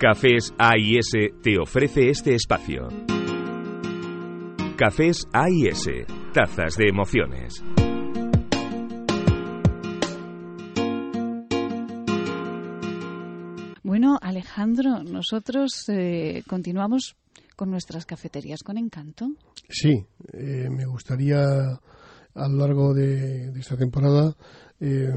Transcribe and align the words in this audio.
Cafés 0.00 0.54
AIS 0.56 1.10
te 1.42 1.58
ofrece 1.60 2.08
este 2.08 2.34
espacio. 2.34 2.88
Cafés 4.74 5.28
AIS, 5.30 5.90
tazas 6.32 6.78
de 6.78 6.88
emociones. 6.88 7.62
Bueno, 13.82 14.18
Alejandro, 14.22 15.02
nosotros 15.04 15.84
eh, 15.88 16.44
continuamos 16.48 17.16
con 17.54 17.70
nuestras 17.70 18.06
cafeterías 18.06 18.62
con 18.62 18.78
encanto. 18.78 19.28
Sí, 19.68 20.02
eh, 20.32 20.70
me 20.70 20.86
gustaría 20.86 21.42
a 21.42 22.48
lo 22.48 22.56
largo 22.56 22.94
de, 22.94 23.50
esta 23.50 23.76
temporada 23.76 24.34
eh, 24.80 25.12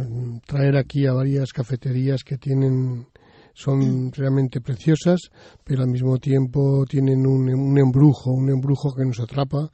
traer 0.45 0.76
aquí 0.76 1.08
a 1.08 1.14
varias 1.14 1.54
cafeterías 1.54 2.26
que 2.26 2.38
tienen 2.38 3.08
son 3.54 4.12
realmente 4.12 4.62
preciosas, 4.62 5.20
pero 5.64 5.84
al 5.84 5.90
mismo 5.90 6.18
tiempo 6.18 6.86
tienen 6.88 7.26
un, 7.26 7.54
un 7.54 7.78
embrujo, 7.78 8.32
un 8.32 8.50
embrujo 8.50 8.94
que 8.94 9.06
nos 9.06 9.20
atrapa, 9.20 9.72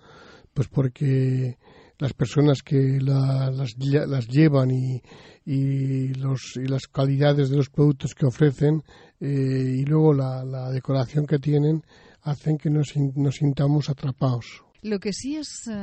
pues 0.53 0.67
porque 0.67 1.57
las 1.97 2.13
personas 2.13 2.61
que 2.61 2.99
las, 3.01 3.55
las, 3.55 4.27
llevan 4.27 4.71
y, 4.71 5.01
y, 5.45 6.13
los, 6.13 6.53
y 6.55 6.67
las 6.67 6.87
calidades 6.87 7.49
de 7.49 7.57
los 7.57 7.69
productos 7.69 8.15
que 8.15 8.25
ofrecen 8.25 8.83
eh, 9.19 9.75
y 9.79 9.83
luego 9.83 10.13
la, 10.13 10.43
la, 10.45 10.69
decoración 10.69 11.25
que 11.25 11.39
tienen 11.39 11.83
hacen 12.21 12.57
que 12.57 12.69
nos, 12.69 12.93
nos 13.15 13.35
sintamos 13.35 13.89
atrapados. 13.89 14.63
Lo 14.81 14.99
que 14.99 15.11
sí 15.11 15.35
es, 15.35 15.67
eh, 15.67 15.73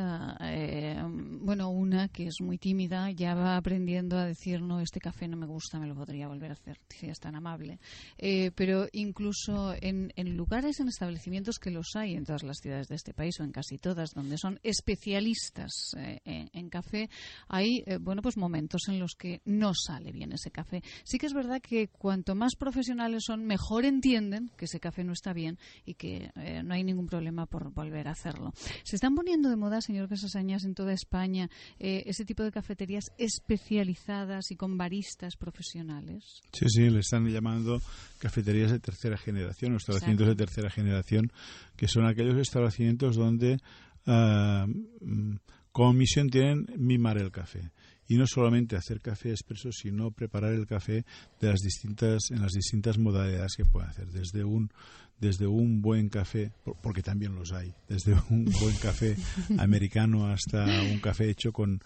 eh, 0.41 1.03
bueno, 1.07 1.69
una 1.69 2.09
que 2.09 2.29
es 2.29 2.41
muy 2.41 2.57
tímida, 2.57 3.11
ya 3.11 3.35
va 3.35 3.59
aprendiendo 3.59 4.17
a 4.17 4.25
decir, 4.25 4.63
no, 4.63 4.81
este 4.81 5.01
café 5.01 5.29
no 5.29 5.37
me 5.37 5.45
gusta, 5.45 5.79
me 5.79 5.87
lo 5.87 5.95
podría 5.95 6.29
volver 6.29 6.53
a 6.53 6.55
hacer, 6.55 6.81
si 6.89 7.07
es 7.07 7.21
tan 7.21 7.35
amable. 7.35 7.79
Eh, 8.17 8.53
pero 8.55 8.87
incluso 8.93 9.75
en, 9.83 10.11
lugares, 10.35 10.81
en 10.81 10.89
establecimientos 10.89 11.59
que 11.59 11.71
los 11.71 11.95
hay 11.95 12.15
en 12.15 12.25
todas 12.25 12.43
las 12.43 12.57
ciudades 12.57 12.89
de 12.89 12.95
este 12.95 13.13
país, 13.13 13.39
o 13.39 13.45
en 13.45 13.53
casi 13.53 13.77
todas, 13.77 14.15
donde 14.15 14.39
son 14.39 14.61
especialistas 14.63 15.95
en, 16.25 16.71
café, 16.71 17.11
hay, 17.49 17.85
bueno, 18.01 18.23
pues 18.23 18.39
momentos 18.39 18.89
en 18.89 18.99
los 18.99 19.15
que 19.15 19.43
no 19.45 19.75
sale 19.75 20.11
bien 20.11 20.33
ese 20.33 20.51
café. 20.51 20.83
Sí 21.05 21.19
que 21.19 21.27
es 21.27 21.35
verdad 21.35 21.61
que 21.61 21.89
cuanto 21.89 22.35
más 22.35 22.57
profesionales 22.57 23.25
son, 23.27 23.45
mejor 23.45 23.85
entienden 23.85 24.51
que 24.57 24.65
ese 24.65 24.81
café 24.81 25.05
no 25.05 25.13
está 25.13 25.35
bien 25.35 25.59
y 25.85 25.95
que 25.95 26.31
no 26.65 26.73
hay 26.73 26.83
ningún 26.83 27.07
problema 27.07 27.45
por 27.45 27.71
volver 27.73 28.09
a 28.09 28.13
hacerlo. 28.13 28.55
Se 28.87 28.95
están 28.95 29.17
poniendo 29.17 29.51
de 29.51 29.57
moda, 29.57 29.81
señor 29.81 30.09
Casasañas, 30.09 30.65
en 30.65 30.77
toda 30.77 30.93
España 30.93 31.51
eh, 31.81 32.05
ese 32.07 32.25
tipo 32.25 32.45
de 32.45 32.53
cafeterías 32.53 33.11
especializadas 33.19 34.53
y 34.53 34.57
con 34.57 34.79
baristas 34.79 35.37
profesionales. 35.37 36.41
Sí, 36.53 36.67
sí, 36.69 36.89
le 36.89 37.01
están 37.01 37.27
llamando 37.27 37.83
cafeterías 38.21 38.71
de 38.71 38.79
tercera 38.79 39.17
generación, 39.17 39.73
o 39.73 39.79
establecimientos 39.79 40.29
de 40.29 40.37
tercera 40.37 40.71
generación, 40.71 41.33
que 41.75 41.89
son 41.89 42.07
aquellos 42.07 42.37
establecimientos 42.37 43.17
donde 43.17 43.59
uh, 44.07 45.37
como 45.73 45.93
misión 45.93 46.31
tienen 46.31 46.67
mimar 46.77 47.19
el 47.19 47.33
café 47.33 47.73
y 48.09 48.17
no 48.17 48.27
solamente 48.27 48.77
hacer 48.77 49.01
café 49.01 49.31
expreso, 49.31 49.71
sino 49.73 50.11
preparar 50.11 50.53
el 50.53 50.67
café 50.67 51.05
de 51.41 51.49
las 51.49 51.61
distintas 51.61 52.31
en 52.31 52.43
las 52.43 52.53
distintas 52.53 52.99
modalidades 52.99 53.57
que 53.57 53.65
pueden 53.65 53.91
hacer, 53.91 54.09
desde 54.09 54.45
un 54.45 54.71
desde 55.19 55.47
un 55.47 55.81
buen 55.81 56.11
café, 56.11 56.53
porque 56.83 57.03
también 57.03 57.35
los 57.35 57.53
hay, 57.53 57.75
desde 57.89 58.15
un 58.29 58.45
buen 58.61 58.77
café 58.77 59.17
americano 59.59 60.27
hasta 60.27 60.65
un 60.83 60.99
café 60.99 61.31
hecho 61.31 61.53
con, 61.53 61.81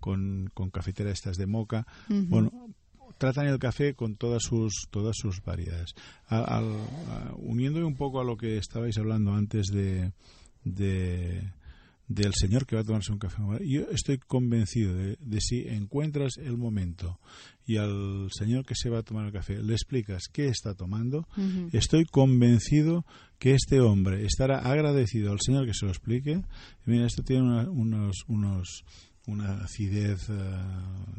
con, 0.00 0.50
con 0.52 0.70
cafetera 0.70 1.10
estas 1.10 1.38
de 1.38 1.46
moca. 1.46 1.86
Bueno, 2.08 2.74
tratan 3.18 3.46
el 3.46 3.58
café 3.58 3.94
con 3.94 4.16
todas 4.16 4.42
sus 4.42 4.88
todas 4.90 5.16
sus 5.16 5.42
variedades. 5.42 5.94
Al, 6.26 6.76
uniéndome 7.38 7.86
un 7.86 7.96
poco 7.96 8.20
a 8.20 8.24
lo 8.24 8.36
que 8.36 8.58
estabais 8.58 8.98
hablando 8.98 9.32
antes 9.32 9.68
de, 9.68 10.12
de 10.64 11.52
del 12.08 12.32
señor 12.34 12.66
que 12.66 12.76
va 12.76 12.82
a 12.82 12.84
tomarse 12.84 13.12
un 13.12 13.18
café. 13.18 13.42
Yo 13.66 13.82
estoy 13.90 14.18
convencido 14.18 14.94
de, 14.94 15.16
de, 15.20 15.40
si 15.40 15.66
encuentras 15.68 16.36
el 16.36 16.56
momento 16.56 17.18
y 17.66 17.78
al 17.78 18.28
señor 18.30 18.66
que 18.66 18.74
se 18.74 18.90
va 18.90 18.98
a 18.98 19.02
tomar 19.02 19.26
el 19.26 19.32
café 19.32 19.62
le 19.62 19.72
explicas 19.72 20.24
qué 20.32 20.48
está 20.48 20.74
tomando, 20.74 21.26
estoy 21.72 22.04
convencido 22.04 23.06
que 23.38 23.54
este 23.54 23.80
hombre 23.80 24.24
estará 24.26 24.58
agradecido 24.58 25.32
al 25.32 25.40
señor 25.40 25.66
que 25.66 25.74
se 25.74 25.86
lo 25.86 25.90
explique. 25.90 26.42
Mira, 26.84 27.06
esto 27.06 27.22
tiene 27.22 27.42
unos, 27.68 28.24
unos, 28.28 28.84
una 29.26 29.64
acidez 29.64 30.28
eh, 30.28 30.34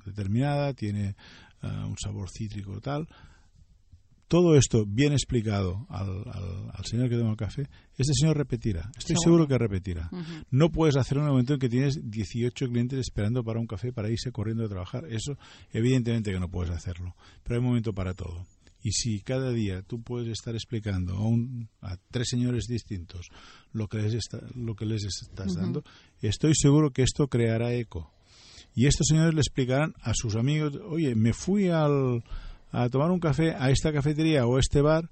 determinada, 0.06 0.74
tiene 0.74 1.16
eh, 1.64 1.68
un 1.88 1.98
sabor 1.98 2.30
cítrico 2.30 2.80
tal 2.80 3.08
todo 4.28 4.56
esto 4.56 4.86
bien 4.88 5.14
explicado 5.14 5.86
al, 5.90 6.24
al, 6.74 6.86
señor 6.86 7.10
que 7.10 7.18
toma 7.18 7.32
el 7.32 7.38
café, 7.38 7.68
este 7.98 8.14
señor 8.14 8.38
repetirá. 8.38 8.92
Estoy 8.98 9.16
seguro, 9.22 9.48
que 9.48 9.58
repetirá. 9.58 10.10
No 10.50 10.72
puedes 10.72 10.98
hacer 10.98 11.18
un 11.18 11.26
momento 11.26 11.54
en 11.54 11.60
que 11.60 11.70
tienes 11.70 12.00
18 12.04 12.68
clientes 12.68 13.00
esperando 13.00 13.44
para 13.44 13.60
un 13.60 13.68
café 13.68 13.94
para 13.94 14.10
irse 14.10 14.32
corriendo 14.32 14.66
a 14.66 14.70
trabajar. 14.70 15.06
Eso, 15.10 15.38
evidentemente 15.72 16.32
que 16.32 16.40
no 16.40 16.50
puedes 16.50 16.72
hacerlo. 16.72 17.16
Pero 17.44 17.56
hay 17.56 17.60
un 17.60 17.68
momento 17.68 17.94
para 17.94 18.14
todo. 18.14 18.46
Y 18.82 18.92
si 18.92 19.22
cada 19.22 19.52
día 19.52 19.82
tú 19.82 20.02
puedes 20.02 20.28
estar 20.28 20.54
explicando 20.54 21.16
a, 21.82 21.92
a 21.94 21.98
tres 22.12 22.28
señores 22.30 22.66
distintos 22.68 23.30
lo 23.72 23.88
que 23.88 23.98
les, 23.98 24.28
lo 24.56 24.76
que 24.76 24.86
les 24.86 25.04
estás 25.06 25.56
dando, 25.56 25.84
estoy 26.22 26.54
seguro 26.56 26.92
que 26.92 27.04
esto 27.04 27.28
creará 27.28 27.74
eco. 27.74 28.12
Y 28.76 28.88
estos 28.88 29.08
señores 29.08 29.34
le 29.34 29.40
explicarán 29.40 29.94
a 30.02 30.14
sus 30.14 30.36
amigos, 30.36 30.78
oye, 30.88 31.16
me 31.16 31.34
fui 31.34 31.70
al, 31.70 32.24
a 32.76 32.90
tomar 32.90 33.12
un 33.12 33.20
café 33.20 33.56
a 33.58 33.70
esta 33.70 33.94
cafetería 33.94 34.46
o 34.46 34.60
este 34.60 34.82
bar 34.82 35.10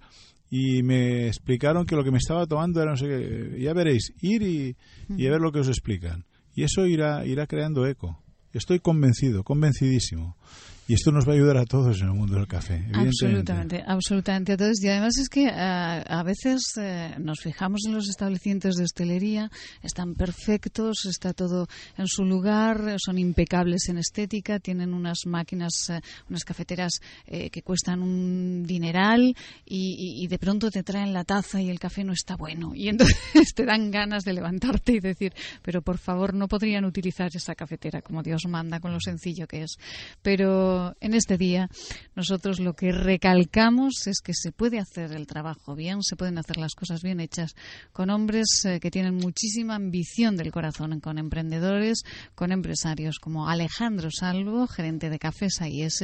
y 0.50 0.84
me 0.84 1.28
explicaron 1.28 1.86
que 1.86 1.96
lo 1.96 2.04
que 2.04 2.12
me 2.12 2.18
estaba 2.18 2.46
tomando 2.46 2.82
era 2.82 2.92
no 2.92 2.98
sé 2.98 3.08
qué. 3.08 3.60
Ya 3.60 3.74
veréis, 3.74 4.14
ir 4.22 4.44
y, 4.44 4.76
y 5.10 5.28
ver 5.28 5.42
lo 5.42 5.52
que 5.52 5.60
os 5.60 5.68
explican. 5.68 6.26
Y 6.54 6.64
eso 6.64 6.86
irá, 6.86 7.26
irá 7.26 7.48
creando 7.48 7.88
eco. 7.88 8.22
Estoy 8.52 8.80
convencido, 8.80 9.44
convencidísimo. 9.44 10.38
Y 10.86 10.96
esto 10.96 11.14
nos 11.14 11.26
va 11.26 11.32
a 11.32 11.36
ayudar 11.36 11.58
a 11.58 11.66
todos 11.66 12.02
en 12.02 12.08
el 12.08 12.14
mundo 12.14 12.36
del 12.36 12.46
café. 12.46 12.86
Absolutamente, 12.94 13.82
absolutamente 13.88 14.52
a 14.52 14.58
todos. 14.58 14.84
Y 14.84 14.90
además 14.90 15.18
es 15.18 15.30
que 15.30 15.48
a, 15.48 16.00
eh, 16.00 16.04
a 16.06 16.24
veces 16.24 16.62
eh, 16.78 17.16
nos 17.20 17.40
fijamos 17.40 17.86
en 17.88 17.94
los 17.94 18.10
establecimientos 18.10 18.76
de 18.76 18.84
hostelería, 18.84 19.50
están 19.82 20.16
perfectos, 20.16 21.06
está 21.06 21.32
todo 21.32 21.68
en 21.98 22.08
su 22.08 22.26
lugar, 22.26 22.98
son 22.98 23.18
impecables 23.18 23.88
en 23.88 23.98
estética, 23.98 24.60
tienen 24.60 24.94
unas 24.94 25.20
máquinas, 25.26 25.90
eh, 25.90 26.02
unas 26.30 26.44
cafeteras 26.44 27.00
que 27.26 27.62
cuestan 27.62 28.02
un 28.02 28.64
dineral 28.64 29.36
y, 29.66 30.24
y, 30.24 30.28
de 30.28 30.38
pronto 30.38 30.70
te 30.70 30.84
traen 30.84 31.14
la 31.14 31.24
taza 31.24 31.62
y 31.62 31.70
el 31.70 31.80
café 31.80 32.04
no 32.04 32.12
está 32.12 32.36
bueno. 32.36 32.74
Y 32.76 32.90
entonces 32.90 33.16
te 33.56 33.66
dan 33.66 33.90
ganas 33.92 34.24
de 34.24 34.34
levantarte 34.34 34.94
y 34.94 35.00
decir, 35.00 35.34
pero 35.62 35.82
por 35.82 35.98
favor 35.98 36.34
no 36.34 36.48
podrían 36.48 36.86
utilizar 36.86 37.30
esa 37.34 37.56
cafetera 37.56 38.02
como 38.02 38.22
Dios 38.22 38.44
manda, 38.48 38.80
con 38.80 38.92
lo 38.92 39.00
sencillo 39.00 39.48
que 39.48 39.64
es. 39.64 39.78
Pero 40.22 40.73
en 41.00 41.14
este 41.14 41.38
día 41.38 41.70
nosotros 42.16 42.60
lo 42.60 42.74
que 42.74 42.92
recalcamos 42.92 44.08
es 44.08 44.20
que 44.22 44.34
se 44.34 44.52
puede 44.52 44.80
hacer 44.80 45.12
el 45.14 45.28
trabajo 45.28 45.76
bien, 45.76 46.02
se 46.02 46.16
pueden 46.16 46.38
hacer 46.38 46.58
las 46.58 46.76
cosas 46.76 47.02
bien 47.02 47.20
hechas 47.20 47.56
con 47.92 48.10
hombres 48.10 48.64
eh, 48.66 48.80
que 48.80 48.92
tienen 48.92 49.16
muchísima 49.16 49.76
ambición 49.76 50.38
del 50.38 50.52
corazón, 50.52 51.00
con 51.00 51.18
emprendedores, 51.18 52.04
con 52.36 52.52
empresarios 52.52 53.20
como 53.20 53.50
Alejandro 53.50 54.10
Salvo, 54.12 54.68
gerente 54.68 55.10
de 55.10 55.20
Cafés 55.20 55.62
AIS. 55.62 56.04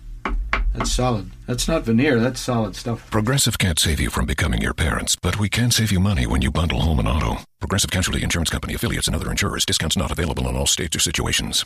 That's 0.73 0.91
solid. 0.91 1.31
That's 1.47 1.67
not 1.67 1.83
veneer, 1.83 2.19
that's 2.19 2.39
solid 2.39 2.75
stuff. 2.75 3.09
Progressive 3.11 3.57
can't 3.57 3.77
save 3.77 3.99
you 3.99 4.09
from 4.09 4.25
becoming 4.25 4.61
your 4.61 4.73
parents, 4.73 5.15
but 5.15 5.37
we 5.39 5.49
can 5.49 5.69
save 5.71 5.91
you 5.91 5.99
money 5.99 6.25
when 6.25 6.41
you 6.41 6.51
bundle 6.51 6.81
home 6.81 6.99
and 6.99 7.07
auto. 7.07 7.37
Progressive 7.59 7.91
Casualty 7.91 8.23
Insurance 8.23 8.49
Company 8.49 8.73
affiliates 8.73 9.07
and 9.07 9.15
other 9.15 9.29
insurers. 9.29 9.65
Discounts 9.65 9.97
not 9.97 10.11
available 10.11 10.47
in 10.47 10.55
all 10.55 10.65
states 10.65 10.95
or 10.95 10.99
situations. 10.99 11.65